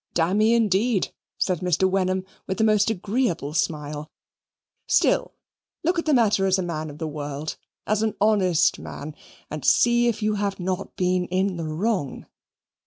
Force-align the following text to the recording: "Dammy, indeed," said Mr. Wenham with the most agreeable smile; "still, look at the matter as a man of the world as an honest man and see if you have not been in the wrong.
"Dammy, 0.15 0.55
indeed," 0.55 1.13
said 1.37 1.59
Mr. 1.59 1.87
Wenham 1.87 2.25
with 2.47 2.57
the 2.57 2.63
most 2.63 2.89
agreeable 2.89 3.53
smile; 3.53 4.09
"still, 4.87 5.35
look 5.83 5.99
at 5.99 6.05
the 6.07 6.13
matter 6.15 6.47
as 6.47 6.57
a 6.57 6.63
man 6.63 6.89
of 6.89 6.97
the 6.97 7.07
world 7.07 7.55
as 7.85 8.01
an 8.01 8.15
honest 8.19 8.79
man 8.79 9.13
and 9.51 9.63
see 9.63 10.07
if 10.07 10.23
you 10.23 10.33
have 10.33 10.59
not 10.59 10.95
been 10.95 11.25
in 11.27 11.55
the 11.57 11.67
wrong. 11.67 12.25